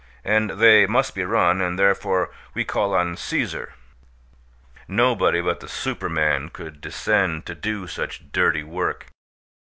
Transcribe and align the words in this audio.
And 0.23 0.59
they 0.59 0.87
must 0.87 1.13
be 1.13 1.23
run, 1.25 1.61
and 1.61 1.77
therefore 1.77 2.31
we 2.55 2.65
call 2.65 2.95
on 2.95 3.15
Caesar. 3.17 3.75
Nobody 4.87 5.41
but 5.41 5.59
the 5.59 5.67
Superman 5.69 6.49
could 6.49 6.81
descend 6.81 7.45
to 7.45 7.53
do 7.53 7.85
such 7.85 8.31
dirty 8.31 8.63
work. 8.63 9.11